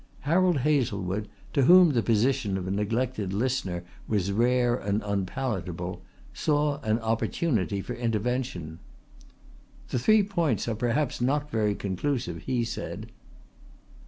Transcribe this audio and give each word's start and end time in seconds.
Harold 0.21 0.61
Hazlewood, 0.61 1.27
to 1.53 1.61
whom 1.65 1.91
the 1.91 2.01
position 2.01 2.57
of 2.57 2.65
a 2.67 2.71
neglected 2.71 3.33
listener 3.33 3.83
was 4.07 4.31
rare 4.31 4.75
and 4.75 5.03
unpalatable, 5.05 6.01
saw 6.33 6.81
an 6.81 6.97
opportunity 7.01 7.81
for 7.81 7.93
intervention. 7.93 8.79
"The 9.89 9.99
three 9.99 10.23
points 10.23 10.67
are 10.67 10.73
perhaps 10.73 11.21
not 11.21 11.51
very 11.51 11.75
conclusive," 11.75 12.41
he 12.47 12.63
said. 12.65 13.11